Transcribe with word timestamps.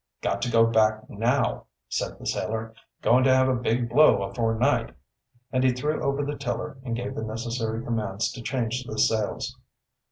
"Got 0.23 0.41
to 0.41 0.51
go 0.51 0.65
back, 0.65 1.07
now," 1.11 1.67
said 1.87 2.17
the 2.17 2.25
sailor. 2.25 2.73
"Going 3.03 3.23
to 3.25 3.35
have 3.35 3.47
a 3.47 3.53
big 3.53 3.87
blow 3.87 4.23
afore 4.23 4.55
night." 4.57 4.95
And 5.51 5.63
he 5.63 5.69
threw 5.73 6.01
over 6.01 6.25
the 6.25 6.35
tiller 6.37 6.79
and 6.83 6.95
gave 6.95 7.13
the 7.13 7.21
necessary 7.23 7.85
commands 7.85 8.31
to 8.31 8.41
change 8.41 8.83
the 8.85 8.97
sails. 8.97 9.55